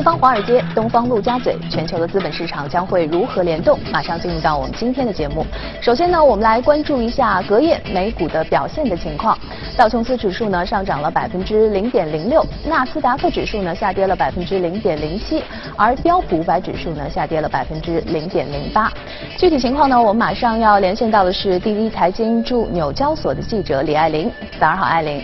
[0.00, 3.78] 西方华尔街、东方陆家嘴，全球的资本市场将会如何联动？
[3.92, 5.44] 马上进入到我们今天的节目。
[5.82, 9.38] 首先呢，我们来关注一下隔夜美股的表现的情况。
[9.76, 15.44] 道琼斯指数呢上涨了百分之零点零六，纳斯达克指数呢下跌了百分之零点零七，
[15.76, 18.90] 而标普五百指数呢下跌了百分之零点零八。
[19.36, 24.32] 具体情况呢，我们马上要连线到的是第一财经驻纽交所的记者李爱玲。
[24.58, 25.22] 早上好，爱玲。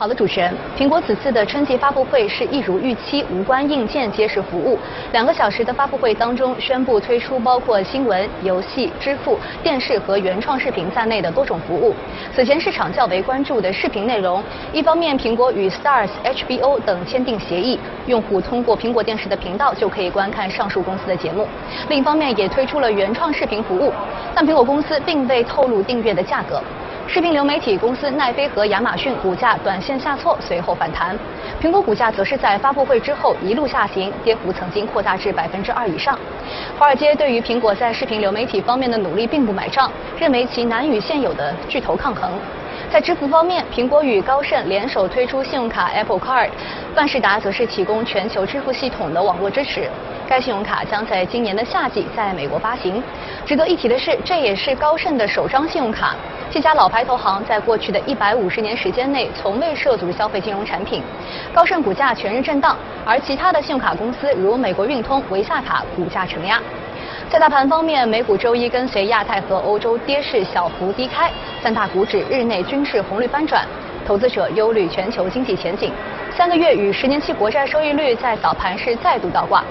[0.00, 4.78] 好的，主持人，苹果此次的春季发布会是一如预期，无关硬件皆是服务。
[5.12, 11.94] 两个小时的发布会当中，宣布推出包括新闻、游戏、支付、电视和原创视频在内的多种服务。
[12.34, 14.42] 此前市场较为关注的视频内容，
[14.72, 21.44] 一方面苹果与 Stars、HBO 等签订协议，用户通过苹果电视的频道就可以观看上述公司的节目；
[21.90, 23.92] 另一方面也推出了原创视频服务，
[24.34, 26.62] 但苹果公司并未透露订阅的价格。
[27.12, 31.18] 视频流媒体公司奈飞和亚马逊股价短线下挫，随后反弹。
[31.60, 36.16] 苹果股价则是在发布会之后一路下行，跌幅曾经扩大至百分之二以上。
[36.78, 42.30] 华尔街对于苹果在视频流媒体方面的努力并不买账，认为其难与现有的巨头抗衡。
[42.92, 46.50] 在支付方面，苹果与高盛联手推出信用卡 Apple Card，
[46.94, 49.90] 万事达则是提供全球支付系统的网络支持。
[50.28, 53.02] 该信用卡将在今年的夏季在美国发行。
[53.44, 56.14] 值得一提的是，这也是高盛的首张信用卡。
[56.52, 61.00] 这家老牌投行在过去的一百五十年时间内，从未涉足消费金融产品。
[61.54, 62.76] 高盛股价全日震荡，
[63.06, 66.60] 而其他的信用卡公司如美国运通、维萨卡股价承压。
[67.30, 71.30] 在大盘方面，美股周一跟随亚太和欧洲跌势小幅低开，
[71.62, 73.64] 三大股指日内均是红绿翻转，
[74.04, 75.92] 投资者忧虑全球经济前景。
[76.36, 79.62] 三个月与十年期国债收益率在早盘是再度倒挂。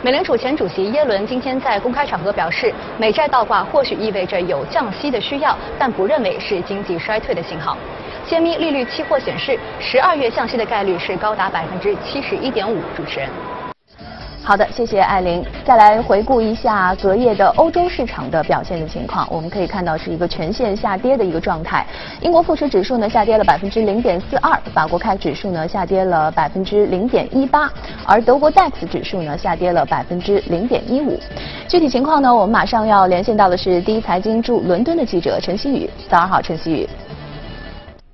[0.00, 7.76] 美联储前主席耶伦今天在公开场合表示，美债倒挂或许意味着有降息的需要，但不认为是经济衰退的信号。
[8.24, 12.80] 揭秘利率期货显示，十二月降息的概率是高达百分之七十一点五。
[12.96, 13.28] 主持人。
[14.42, 15.44] 好的，谢谢艾琳。
[15.62, 21.86] 再来回顾一下隔夜的欧洲市场的表现的情况，我们可以看到是一个全线下跌的一个状态。
[22.22, 27.70] 英国富时指数呢下跌了百分之零点四二，法国开指数呢下跌了百分之零点一八，
[28.06, 31.20] 而德国 DAX 指数呢下跌了百分之零点一五。
[31.68, 35.90] 具体情况呢，我们马上要连线到的是第一财经驻伦敦的记者陈希宇。
[36.08, 36.88] 早上好，陈希宇。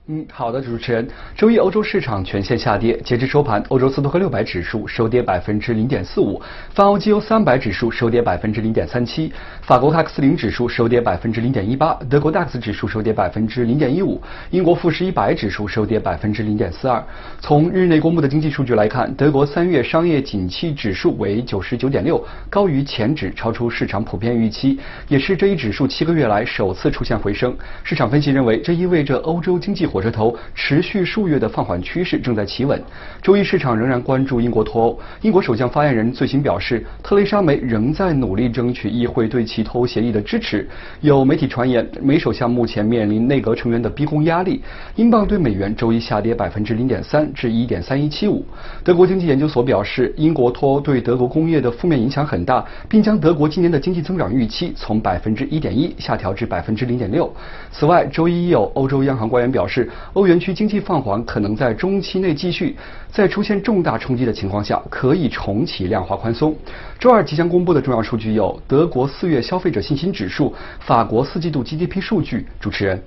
[0.06, 1.08] 嗯，好的，主持人。
[1.34, 6.38] 周一欧洲市场全线下跌，截至收盘，欧洲斯托克六百指数收跌百分之零点四五，
[6.74, 9.32] 泛欧绩优三百指数收跌百分之零点三七，
[9.62, 14.20] 法国 CAC 四零指数收跌百分之零点一八，德国 DAX 指数收跌百分之零点一五，
[14.50, 17.02] 英国富时一百指数收跌百分之零点四二。
[17.40, 24.78] 从日内公布的经济数据来看，德国三月商业景气指数为九十九点六，高于前值，超出市场普遍预期，
[25.08, 27.56] 也是这一指数七个月来首次出现回升。
[27.82, 29.88] 市场分析认为，这意味着欧洲经济。
[29.94, 32.82] 火车头持续数月的放缓趋势正在企稳。
[33.22, 34.98] 周一市场仍然关注英国脱欧。
[35.22, 40.68] 英国首相发言人最新表示，特蕾莎梅仍在努力争取议会对其脱欧协议的支持。
[41.00, 44.60] 有媒体传言，梅首相目前面临内阁成员的逼宫压力。
[44.96, 48.44] 英镑对美元周一下跌百分之零点三至一点三一七五。
[48.82, 57.32] 德国经济研究所表示，英国脱欧对德国工业的负面影响很大，并将德国今年的经济增长预期从百分之一点一下调至百分之零点六。
[57.70, 59.83] 此外，周一有欧洲央行官员表示。
[60.12, 62.76] 欧元区经济放缓可能在中期内继续，
[63.10, 66.54] 在出现重大冲击的情况下，可以重启量化宽松。
[66.98, 72.46] 周二即将公布的重要数据有德国四月消费者信心指数、法国四季度 GDP 数据。
[72.60, 73.02] 主持人，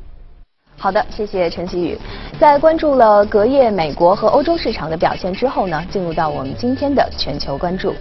[0.78, 1.98] 好的，谢谢陈希宇。
[2.40, 7.94] 在关注了隔夜美国和欧洲市场的表现之后呢，进入到我们今天的全球关注。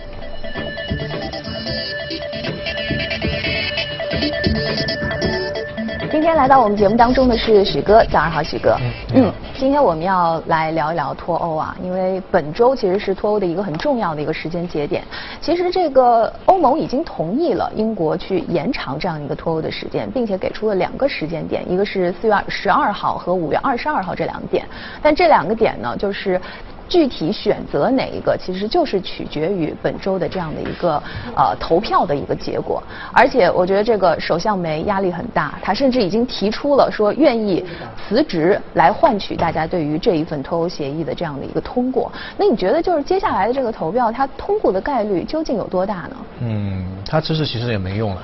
[6.26, 8.76] 天来到我们节目当中的是许哥，早上好，许哥。
[9.14, 15.04] 嗯，今天我们要来聊一聊脱欧啊，因为本周其实是脱欧的一个很重要的一个时间节点。
[15.40, 24.66] 其实这个欧盟已经同意了英国去延长这样一个脱欧的时间，并且给出了两个时间点，一个是四月十二号和五月二十二号这两点。
[25.00, 26.40] 但这两个点呢，就是。
[26.88, 31.02] 具体选择哪一个，其实就是取决于本周的这样的一个
[31.36, 32.82] 呃投票的一个结果。
[33.12, 37.64] 而且我觉得这个首相梅压力很大，他甚至已经提出了说愿意
[37.96, 42.10] 辞职来换取大家对于这一份脱欧协议的这样的一个通过。
[42.36, 46.16] 那你觉得就是接下来的这个投票，它通过的概率究竟有多大呢？
[46.40, 48.22] 嗯，他辞职其实也没用了。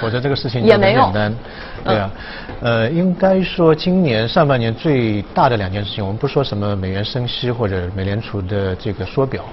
[0.00, 1.34] 否则这个事情也没简单，
[1.84, 2.10] 对啊，
[2.60, 9.44] 呃，应该说今年上半年最大的两件事情，我们不说什么美元升息或者美联储的这个缩表，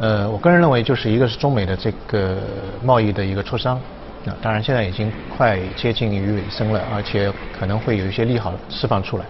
[0.00, 2.38] 呃，我个人认为就是一个是中美的这个
[2.82, 3.80] 贸易的一个磋商，
[4.24, 9.24] 那当然现在已经快接近于尾声了，而且可能会有一些利好释放出来。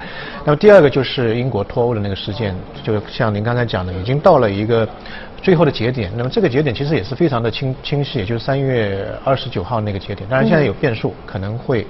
[0.44, 4.88] 那么第二个就是英国脱欧的那个事件，就像您刚才讲的，已经到了一个
[5.42, 6.10] 最后的节点。
[6.16, 10.28] 那么这个节点其实也是非常的清清晰，也就是三月二十九号那个节点。
[10.28, 11.86] 当然现在有变数，可能会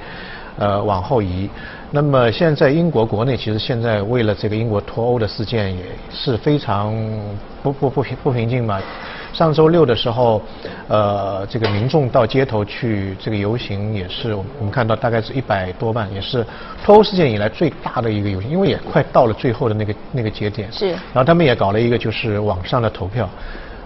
[0.58, 1.48] 呃往后移。
[1.90, 6.92] 那么现在英国国内其实现在为了这个英国脱欧的事件也是非常
[7.62, 8.80] 不不不平不平静嘛。
[9.36, 10.40] 上周六的时候，
[10.88, 16.42] 呃，这个民众到街头去这个游行，也是我们看到大概是一百多万，也是
[16.82, 20.72] 脱欧事件以来最大的一个游行，因为也快到了最后的那个那个节点。
[20.72, 20.88] 是。
[20.88, 23.28] 然后他们也搞了一个就是网上的投票，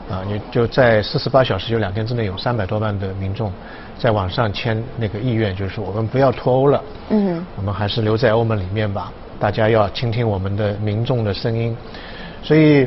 [0.08, 3.52] 啊，你就在四十八小时就两天之内有三百多万的民众
[3.98, 11.76] 在网上签那个意愿，就是我们不要脱欧了，嗯，我们还是留在欧盟里面吧，大家要倾听我们的民众的声音，
[12.40, 12.86] 所以。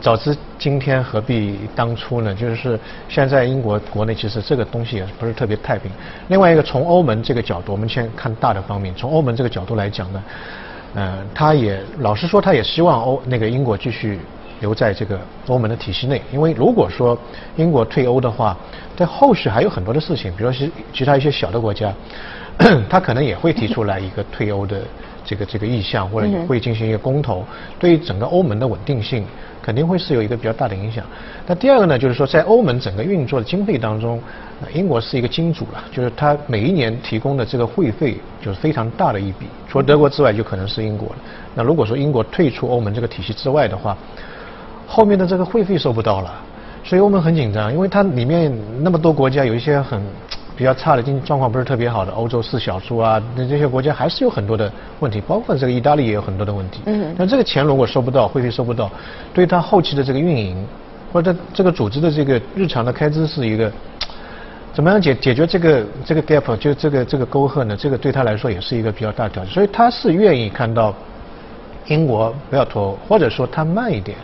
[0.00, 2.34] 早知今天何必当初呢？
[2.34, 5.90] 就是现在英国国内其实这个东西也不是特别太平。
[6.28, 8.94] 另外一个从欧盟这个角度，我们先看大的方面。
[8.94, 10.22] 从欧盟这个角度来讲呢，
[10.94, 14.18] 呃，他也老实说，他也希望欧那个英国继续
[14.60, 16.20] 留在这个欧盟的体系内。
[16.32, 17.16] 因为如果说
[17.56, 18.56] 英国退欧的话，
[18.96, 21.94] 在后续还有很多的事情，比如说其他一些小的国家，
[22.90, 24.82] 他可能也会提出来一个退欧的
[25.24, 27.42] 这个这个意向，或者会进行一个公投，
[27.78, 29.24] 对于整个欧盟的稳定性。
[29.64, 31.02] 肯定会是有一个比较大的影响。
[31.46, 34.20] 那第二个呢，就是说在欧盟整个运作的经费当中，
[34.74, 39.46] 英国是一个金主了，就是它每一年提供的这个会费就是非常大的一笔。
[39.66, 41.16] 除了德国之外，就可能是英国了。
[41.54, 43.96] 那如果说英国退出欧盟这个体系之外的话，
[44.86, 46.30] 后面的这个会费收不到了，
[46.84, 48.52] 所以欧盟很紧张，因为它里面
[48.82, 50.02] 那么多国家，有一些很。
[50.56, 54.70] 比较差的经济状况不是特别好的欧洲四小猪啊，那这些国家还是有很多的
[55.00, 56.80] 问题，包括这个意大利也有很多的问题。
[56.86, 57.12] 嗯。
[57.18, 58.88] 那这个钱如果收不到，会费收不到，
[59.32, 60.64] 对他后期的这个运营，
[61.12, 63.72] 或者这个组织的这个日常的开支是一个，
[64.72, 67.76] 怎么样解解决这个这个 gap 就这个这个沟壑呢？
[67.76, 69.52] 这个对他来说也是一个比较大的挑战。
[69.52, 70.94] 所以他是愿意看到
[71.88, 74.16] 英国不要脱欧，或者说他慢一点，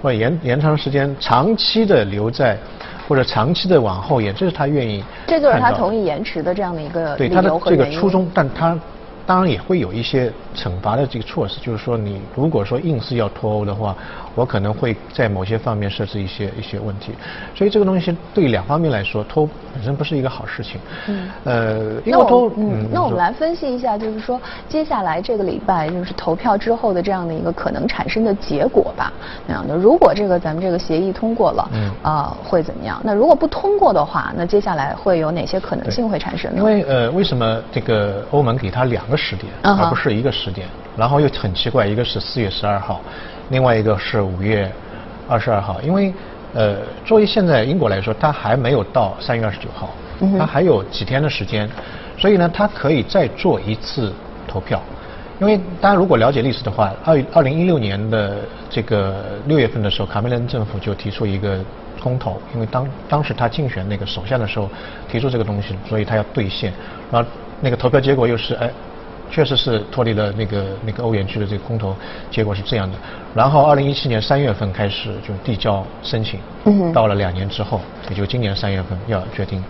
[0.00, 2.56] 或者延延长时间，长期的留在。
[3.06, 5.04] 或者长期的往后延，这是他愿意。
[5.26, 8.78] 这就是他同意延迟的这样的一个对他的这个初衷，但他。
[9.26, 13.96] 当然也会有一些惩罚的这个措施，就是说你如果说硬是要脱欧的话，
[14.34, 17.12] 我可能会在某些方面设置一些一些问题。
[17.54, 20.78] 所以这个东西对两方面来说，脱本身不是一个好事情。
[21.08, 21.30] 嗯。
[21.44, 24.38] 呃，那我嗯，那我们来分析一下，就是说
[24.68, 29.10] 接下来这个礼拜就是投票之后的这样的一个可能产生的结果吧。
[29.46, 33.00] 那样的，如果这个咱们这个协议通过了，嗯，啊会怎么样？
[33.02, 36.54] 那如果不通过的话，那接下来会有哪些可能性会产生？
[36.56, 39.13] 因为呃，为什么这个欧盟给他两个？
[39.16, 40.66] 时点，而不是一个时点，
[40.96, 43.00] 然后又很奇怪，一个是四月十二号，
[43.50, 44.70] 另外一个是五月
[45.28, 46.12] 二十二号，因为
[46.54, 49.90] 呃，作为现在英国来说，它还没有到三月二十九号，
[50.38, 51.68] 它还有几天的时间，
[52.16, 54.12] 所以呢，它可以再做一次
[54.46, 54.80] 投票，
[55.40, 58.38] 因为大家如果了解历史的话，二二零一六年的
[58.70, 61.58] 这个六月份的时候，卡梅伦政府就提出一个
[62.00, 64.68] 公投，因为当当时他竞选那个首相的时候
[65.10, 66.72] 提出这个东西，所以他要兑现，
[67.10, 67.28] 然后。
[67.60, 68.68] 那个投票结果又是哎，
[69.30, 71.94] 确实是脱离了那个那个欧元区的这个公投，
[72.30, 72.96] 结果是这样的。
[73.34, 76.38] 然后二零一七年三月份开始就递交申请，
[76.92, 79.62] 到了两年之后，也就今年三月份要决定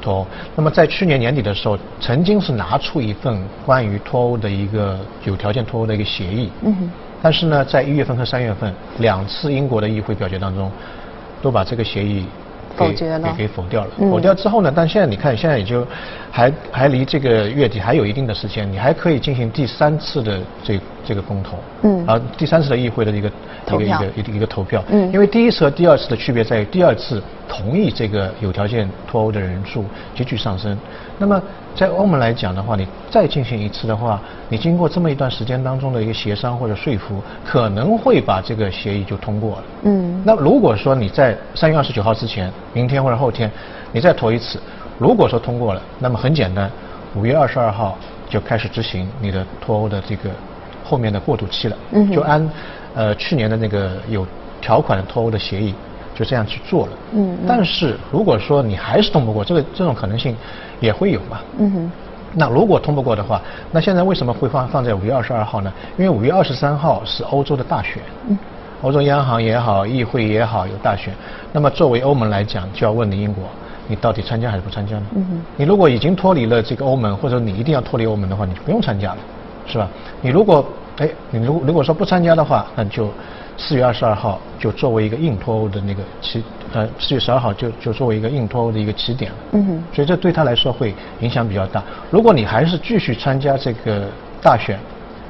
[0.00, 0.26] 脱欧。
[0.56, 6.50] 那么在去年年底的时候，曾经是拿出一份关于脱欧的一个有条件脱欧的一个协议，
[7.20, 10.70] 但是呢，在一月份和三月份两次英国的议会表决当中，
[11.42, 12.26] 都把这个协议。
[12.76, 13.90] 否决了，给否掉了。
[13.98, 14.72] 否掉之后呢？
[14.74, 15.86] 但现在你看，现在也就
[16.30, 21.58] 还还离这个月底还有一定的时间，你还可以进行第三次的这这个公投。
[21.82, 22.06] 嗯。
[22.06, 23.28] 啊，第三次的议会的一个
[23.66, 24.82] 一个一个一个一个投票。
[24.90, 25.12] 嗯。
[25.12, 30.76] 因为第一次和第二次的区别在于，第二次同意这个有条件脱欧的人数急剧上升。
[31.18, 31.40] 那么
[31.74, 39.64] 在欧盟来讲的话，你再进行一次的话，你经过这么一段时间当中的一个协商或者说服，可能会把这个协议就通过了。
[39.84, 40.22] 嗯。
[40.24, 43.50] 那如果说你在三月二十九号之前，明天或者后天，
[43.92, 44.60] 你再投一次，
[44.98, 46.70] 如果说通过了，那么很简单，
[47.14, 47.96] 五月二十二号
[48.28, 50.30] 就开始执行你的脱欧的这个
[50.92, 51.76] 后面的过渡期了。
[51.92, 52.12] 嗯。
[52.12, 52.50] 就按
[52.94, 54.26] 呃去年的那个有
[54.60, 55.74] 条款的脱欧的协议。
[56.14, 60.36] 就这样去做了，嗯，但是如果说你还是通不过，这个这种可能性
[60.78, 61.92] 也会有嘛，嗯哼，
[62.34, 65.72] 那如果通不过的话，那现在为什么会放放在五月二十二号呢？
[65.96, 68.38] 因为五月二十三号是欧洲的大选，嗯，
[68.82, 71.14] 欧洲央行也好，议会也好有大选，
[71.50, 73.44] 那么作为欧盟来讲，就要问你英国，
[73.88, 75.06] 你到底参加还是不参加呢？
[75.16, 79.18] 嗯哼，你如果已经脱离了这个欧盟，或者你一定要脱离欧盟的话，你就不用参加了，
[79.66, 79.88] 是吧？
[80.20, 80.62] 你如果
[80.98, 83.08] 哎，你如如果说不参加的话，那就
[83.56, 89.36] 四月二十二号就作为一个硬脱欧的那个起，呃，四月十二号就就作为一个硬脱欧的一个起点了。
[89.52, 89.84] 嗯哼。
[89.94, 91.82] 所以这对他来说会影响比较大。
[92.10, 94.06] 如果你还是继续参加这个
[94.42, 94.78] 大选，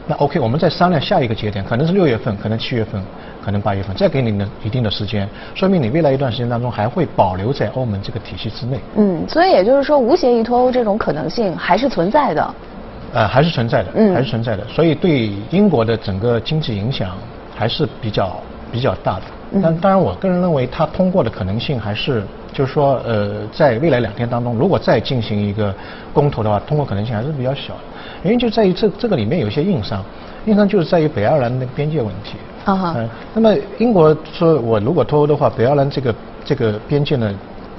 [0.06, 3.00] 那 OK，我们再商量下一个节点，可能是六月份，可能七月份，
[3.44, 8.80] 可能八月份，再给你们一定的时间，说明你未来一段时间当中还会保留在欧盟这个体系之内。
[8.96, 12.54] 嗯，所以也就是说，无协议脱欧这种可能性还是存在的。
[13.12, 14.66] 呃，还是存在的，嗯，还是存在的。
[14.68, 17.16] 所以对英国的整个经济影响
[17.54, 18.40] 还是比较
[18.70, 19.22] 比较大的。
[19.62, 25.74] 但当然，我个人认为它通过的可能性还是，就是说，呃，在未来两天当中，如果再进行一个
[26.14, 27.80] 公投的话，通过可能性还是比较小的。
[28.22, 30.02] 原因就在于这这个里面有一些硬伤，
[30.46, 32.36] 硬伤就是在于北爱尔兰那个边界问题。
[32.64, 32.94] 啊哈。
[32.96, 36.14] 嗯，那么英国说我如果脱欧的话，北爱尔兰这个
[36.46, 37.30] 这个边界呢？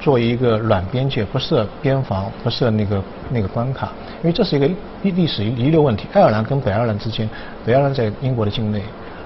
[0.03, 4.67] 作为一个软边界，不设边防，不设那个那个关卡，因为这是一个
[5.01, 6.09] 历历史遗留问题。
[6.11, 7.29] 爱尔兰跟北爱尔兰之间，
[7.65, 8.83] 北爱尔兰在英国的境内，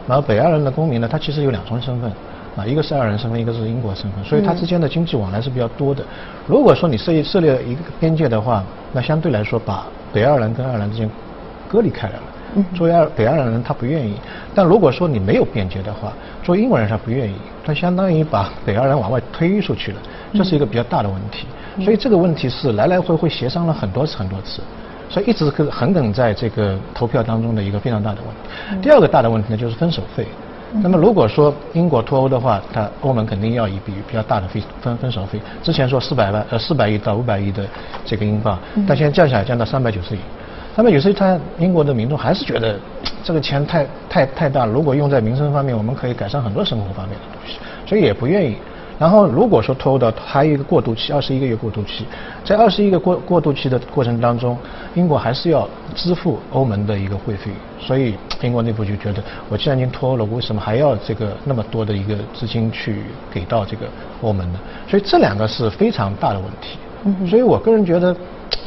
[0.07, 2.11] 然后北爱尔兰的公民呢，他其实有两重身份，
[2.55, 6.03] 啊，一个是爱尔兰身份，一个是英国身份，所以它之间的经济往来是比较多的。
[6.45, 11.09] 如果说你设设立一个边界的话，那相对来说把北爱尔兰跟爱尔兰之间
[11.67, 12.23] 割离开来了。
[12.73, 14.13] 作为爱北爱尔兰人，他不愿意；
[14.55, 16.13] 但如果说你没有边界的话，
[16.43, 17.35] 作为英国人他不愿意，
[17.65, 19.97] 他相当于把北爱尔兰往外推出去了，
[20.33, 21.45] 这是一个比较大的问题。
[21.83, 24.61] 所以这个问题是来来回回协商了很多次很多次，
[25.09, 28.81] 所以一直是横亘在这个投票当中的一个非常大的问题。
[28.81, 30.25] 第二个大的问题呢，就是分手费。
[30.83, 35.39] 那么如果说英国脱欧的话，它欧盟肯定要一笔比较大的费分分手费。
[35.63, 37.65] 之前说四百万呃四百亿到五百亿的
[38.03, 40.19] 这个英镑，但现在降下来降到三百九十亿。
[40.77, 42.79] 那么有时候他英国的民众还是觉得
[43.25, 48.55] 这个钱太太太大了，如果用在民生方面，我们可以改善很多生活方面的东西，所以也不愿意。
[48.99, 52.05] 然后如果说脱欧的还有一个过渡期，二十一个月过渡期，
[52.45, 54.55] 在二十一个过过渡期的过程当中，
[54.93, 63.01] 英国还是要支付欧盟的一个会费，所以英国内部就觉得，我既然已经脱欧了，为什么还要这个那么多的一个资金去
[63.33, 63.87] 给到这个
[64.21, 64.59] 欧盟呢？
[64.87, 66.77] 所以这两个是非常大的问题。
[67.27, 68.15] 所以我个人觉得，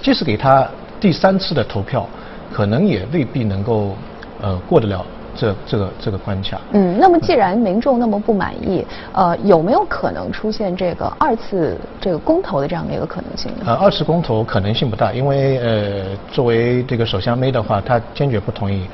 [0.02, 0.68] 即使给他。
[1.00, 2.06] 第三次的投票，
[2.52, 3.96] 可能也未必能够
[4.42, 5.04] 呃过得了
[5.34, 6.60] 这这个这个关卡。
[6.72, 13.64] 嗯，那么既然民众那么不满意，呃，有没有可能出现这个二次这个公投的这样的一个可能性呢？
[13.66, 18.86] 呃，二次公投可能性不大，因为呃，作为这个首相梅的话，他坚决不同意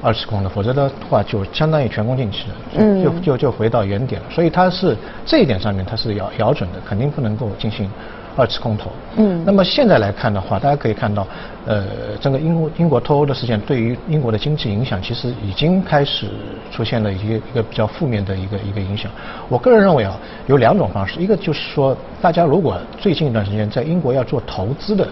[0.00, 4.26] 二次公投，否则的话就相当于全功尽弃了，就就就回到原点了。
[4.30, 7.90] 所以他是这一点上面他是要摇准的，肯定不能够进行。
[8.36, 11.26] 二次公投，嗯，那么现在来看的话，大家可以看到，
[11.66, 11.84] 呃，
[12.20, 16.28] 整个英国英国脱欧的事件对于英国的经济影响，其实已经开始
[16.70, 19.10] 出现了一个一个比较负面的一个一个影响。
[19.48, 25.06] 我个人认为啊，有两种方式，一个就是说，大家如果最近一段时间在英国要做投资的，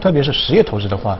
[0.00, 1.18] 特别是实业投资的话。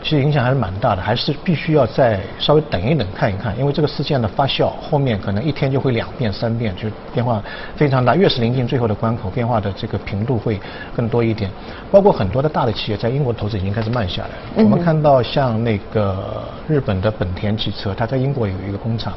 [0.00, 7.42] 其实影响还是蛮大的，还是必须要再稍微等一等看一看，因为这个事件的发酵，后面可能一天就会两变三变，就变化
[7.74, 8.14] 非常大。
[8.14, 10.58] 越是临近最后的关口，变化的这个频度会
[10.94, 11.50] 更多一点。
[11.90, 14.62] 包括很多的大的企业在英国投资已经开始慢下来。
[14.62, 19.12] 我们看到像那个日本的本田汽车，它在英国有一个工厂，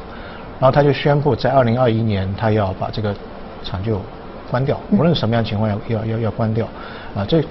[0.59, 3.15] 然后它就宣布在二零二一年它要把这个
[3.63, 4.01] 厂就
[4.49, 6.67] 关掉，无论什么样情况要要要要关掉。
[7.15, 7.43] 啊，这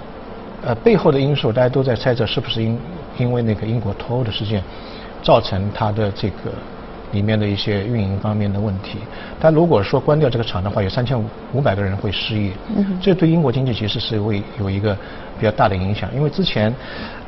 [0.65, 2.77] 呃背后的因素大家都在猜测是不是因。
[3.21, 4.63] 因为那个英国脱欧的事件，
[5.23, 6.53] 造成它的这个
[7.13, 8.99] 里面的一些运营方面的问题。
[9.39, 11.19] 但如果说关掉这个厂的话，有三千
[11.53, 12.53] 五百个人会失业。
[13.01, 14.97] 这对英国经济其实是会有一个
[15.39, 16.09] 比较大的影响。
[16.15, 16.75] 因为之前，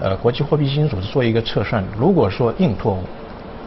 [0.00, 2.98] 呃，国际货币基金组织做一个测算，如果说硬脱欧，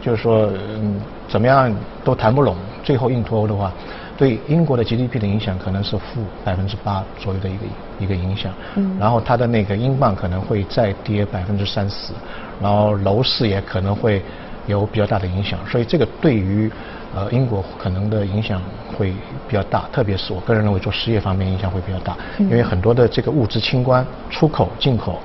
[0.02, 3.72] 就是说嗯怎么样都谈不拢，最后硬脱欧的话。
[4.16, 7.66] 对英国的 GDP 的影响可能是负百分之八左右的一个
[7.98, 12.12] 一个影响，嗯，然后它的那个英镑可能会再跌百分之三十，
[12.60, 14.22] 然后楼市也可能会
[14.66, 16.70] 有比较大的影响，所以这个对于
[17.14, 18.60] 呃英国可能的影响
[18.96, 19.12] 会
[19.46, 25.20] 比较大，特别是我个人认为做实业方面影响会比较大，因为很多的这个物资清关、出口、进口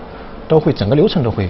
[0.47, 1.49] 都会整个流程都会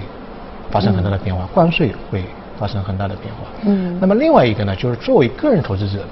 [0.70, 2.24] 发生很大的变化，关税会
[2.56, 6.04] 发生很大的变化，嗯，那么另外一个呢，就是作为个人投资者。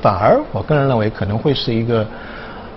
[0.00, 2.06] 反而，我个人认为可能会是一个，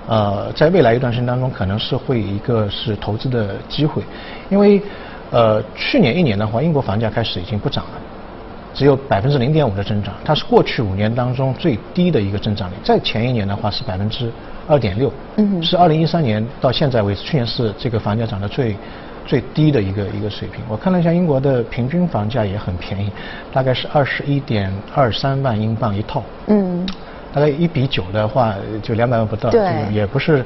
[0.08, 4.02] 呃，在未来一段时间当中，可能是会一个是投资的机会，
[4.50, 4.82] 因为，
[5.30, 7.92] 呃，去年一年的话，英国房价开始已经不涨了，
[8.74, 12.74] 只有百分之零点五的增长，它是过去五年当中最低的一个增长率。
[12.84, 14.32] 在前一年的话是百分之
[14.68, 18.76] 二点六，嗯，是二零一三年到现在为止，去年是这个房价涨得最
[19.26, 20.64] 最低的一个一个水平。
[20.68, 23.12] 我看了一下英国的平均房价也很便宜，
[23.54, 26.86] 大概是二十一点二三万英镑一套，嗯。
[27.34, 29.50] 大概一比九的话，就两百万不到，
[29.92, 30.44] 也不是，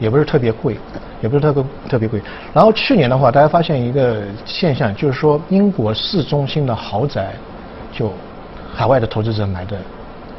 [0.00, 0.76] 也不是特别贵，
[1.22, 2.20] 也不是特别特别贵。
[2.52, 7.32] 然后去年的话，大家发现一个现象，就是说英国市中心的豪宅，
[7.92, 8.12] 就
[8.74, 9.76] 海外的投资者买的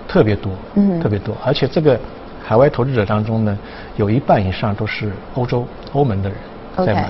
[0.08, 1.98] 特别多，嗯，特别多，而且这个
[2.44, 3.58] 海外投资者当中呢，
[3.96, 6.38] 有一半以上都是欧洲、欧盟的人
[6.86, 7.10] 在买。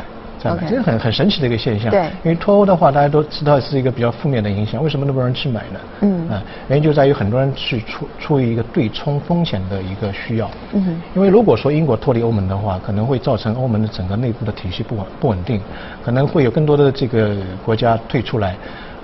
[0.61, 1.89] 这是很很神奇的一个现象。
[1.89, 2.01] 对。
[2.23, 4.83] 因为脱欧的话，大家都知道是一个比较负面的影响。
[4.83, 5.79] 为什么那么多人去买呢？
[6.01, 6.29] 嗯。
[6.29, 10.49] 啊，原因就在于很多人去出出于一个对冲风险的一个需要。
[10.73, 11.01] 嗯。
[11.15, 15.61] 因为如果说英国脱离欧盟的话，可能会造成欧盟的整个内部的体系不稳不稳定，
[16.03, 18.55] 可能会有更多的这个国家退出来。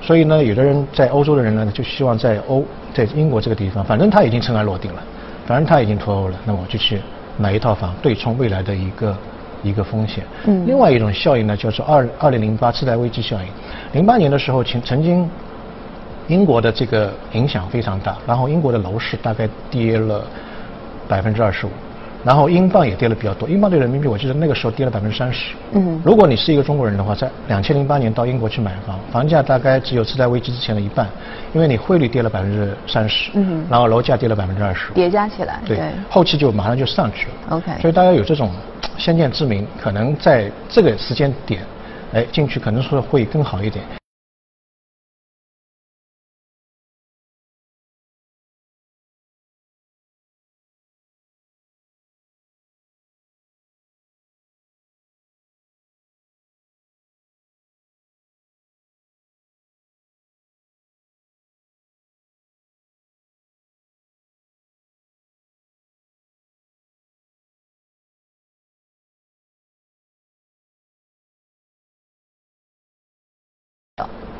[0.01, 5.01] 所以呢，有的人在欧洲的人呢，就希望在欧在英国这个地方，反正他已经尘埃落定了，
[5.45, 6.99] 反正他已经脱欧了，那我就去
[7.37, 9.15] 买一套房，对冲未来的一个。
[9.63, 13.47] 一个风险，嗯，另外一种效应呢，叫做二二零零八次贷危机效应。
[13.93, 15.29] 零八年的时候，曾曾经
[16.27, 20.25] 英国的这个影响非常大，然后英国的楼市大概跌了
[21.07, 21.69] 百分之二十五。
[22.23, 25.55] 然后英镑也跌了比较多，英镑对人民币我记得那个时候跌了百分之三十。
[25.71, 25.99] 嗯。
[26.05, 31.07] 如果你是一个中国人的话，在两千零八年到英国去买房，房价大概只有次贷危机之前的一半，
[31.51, 33.31] 因为你汇率跌了百分之三十。
[33.33, 33.65] 嗯。
[33.67, 34.93] 然后楼价跌了百分之二十。
[34.93, 35.59] 叠加起来。
[35.65, 35.79] 对。
[36.11, 37.57] 后期就马上就上去了。
[37.57, 37.71] OK。
[37.81, 38.51] 所以大家有这种
[39.01, 41.63] 先见之明，可能在这个时间点，
[42.13, 43.83] 哎，进去可能说会更好一点。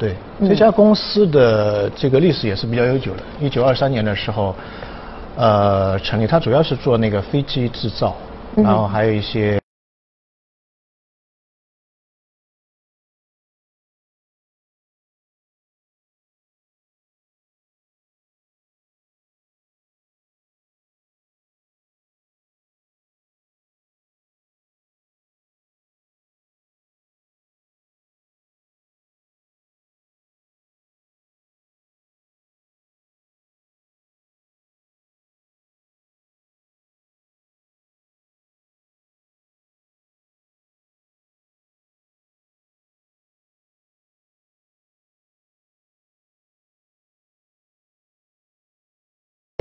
[0.01, 0.15] 对，
[0.50, 3.22] 这家公司的这个历史也是比较悠久的。
[3.39, 4.55] 一九二三年的时候，
[5.38, 8.15] 呃，成立，它主要是做那个飞机制造，
[8.55, 9.61] 然后还有一些。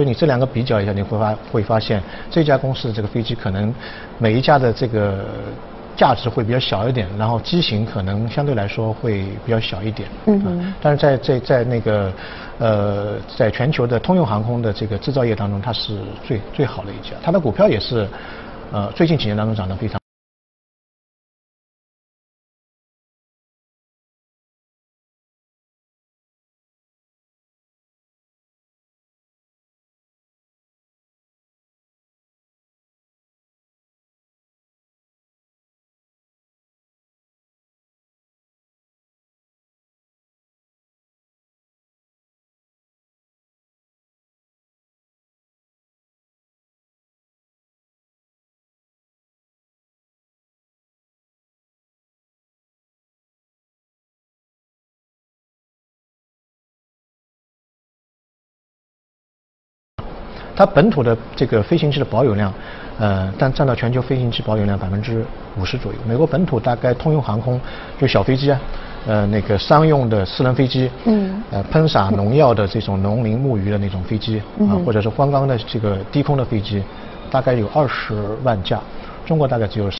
[0.00, 3.70] 所以你这两个比较一下，你会发会发现这家公司的这个飞机可能
[4.16, 5.26] 每一家的这个
[5.94, 10.08] 价值会比较小一点，然后机型可能相对来说会比较小一点。
[10.24, 10.74] 嗯嗯。
[10.80, 12.10] 但是在在在那个
[12.58, 18.08] 呃，在全球的通用航空的这个制造业当中，它是最最好的一家，它的股票也是
[18.72, 19.99] 呃最近几年当中涨得非常。
[60.60, 62.52] 它本土的这个飞行器的保有量，
[62.98, 65.24] 呃，但占到全球飞行器保有量百分之
[65.56, 65.98] 五十左右。
[66.06, 67.58] 美国本土大概通用航空
[67.98, 68.60] 就小飞机啊，
[69.06, 76.82] 呃，那个商用的私人飞机，嗯，呃，喷洒农药的这种农林牧渔的那种飞机啊，或者是观光的这个低空的飞机，
[77.30, 78.78] 大概有二十万架，
[79.24, 79.99] 中国大概只有。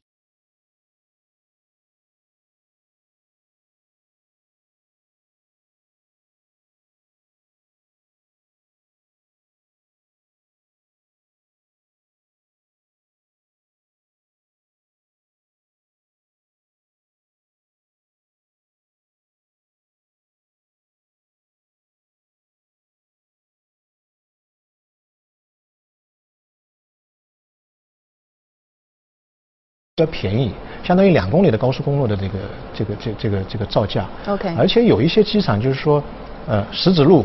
[30.00, 30.50] 较便宜，
[30.82, 32.38] 相当于两公里的高速公路的这个
[32.74, 34.04] 这个这这个这个造价。
[34.26, 34.48] OK。
[34.58, 36.02] 而且有一些机场就是说，
[36.48, 37.24] 呃，石子路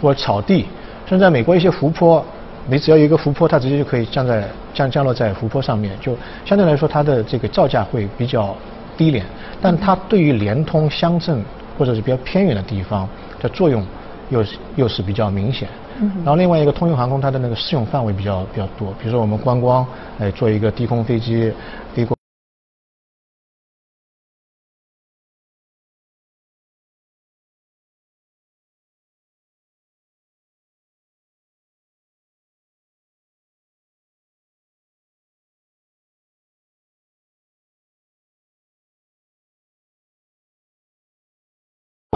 [0.00, 0.66] 或者草地，
[1.06, 2.24] 甚至在美国一些湖泊，
[2.66, 8.56] 你只要有一个湖泊，它直接就可以降在降降落在湖泊上面，就相对来说它的这个造价会比较
[8.96, 9.24] 低廉，
[9.60, 11.42] 但它对于连通乡镇
[11.78, 13.08] 或者是比较偏远的地方
[13.40, 13.84] 的作用
[14.30, 15.68] 又是又是比较明显。
[16.16, 19.86] 然后另外一个通用航空，它的那个适用范围比较比较多，比如说我们观光，
[20.18, 21.52] 哎，做一个低空飞机
[21.94, 22.15] 飞过。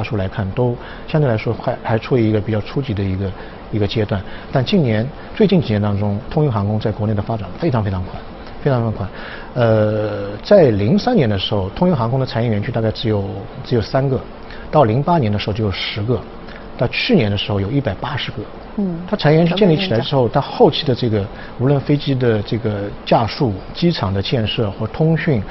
[0.01, 0.75] 发出来看，都
[1.07, 3.31] 相对来说还还处于一个比较初级的一个
[3.71, 4.19] 一个阶段。
[4.51, 8.19] 但近年最近几年当中，通用航空在国内的发展非常非常快，
[8.63, 9.07] 非常非常快。
[9.53, 13.29] 呃，在零三年的时候，通用航空的产业园区大概只有
[13.63, 14.19] 只有三个，
[14.71, 16.19] 到零八年的时候就有十个，
[16.81, 18.39] 到去年的时候有一百八十个。
[18.79, 21.23] 嗯，它产业园区建立起来之后，它后期的这个
[21.59, 25.43] 无论飞机的这个架数、机场的建设或通讯。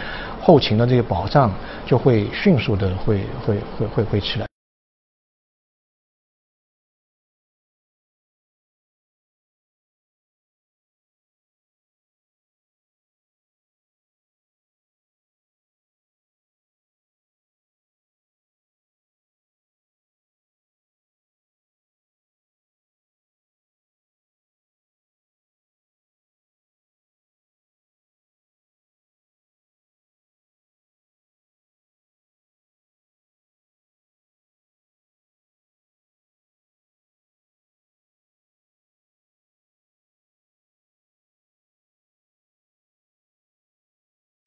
[0.41, 1.51] 后勤的这个保障
[1.85, 4.48] 就会迅速的会会会会会起来。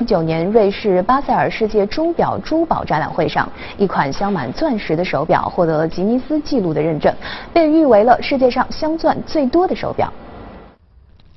[0.05, 7.15] 九年瑞士巴塞尔世界钟表珠宝展览会上，一款镶满钻石的手表获得了吉尼斯纪录的认证，
[7.53, 10.13] 被誉为了世界上镶钻最多的手表。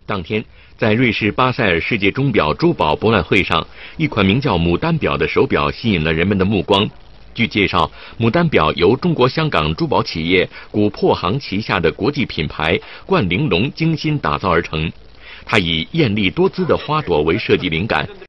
[0.05, 0.43] 当天，
[0.77, 3.65] 在瑞士巴塞尔世界钟表珠宝博览会上，
[3.97, 6.87] 一款名叫牡丹表的手表吸引了人们的目光。
[7.33, 14.89] 据介绍，牡丹表由中国香港珠宝企业古珀行旗下的国际品牌冠玲珑精心打造而成，
[15.45, 18.07] 它以艳丽多姿的花朵为设计灵感。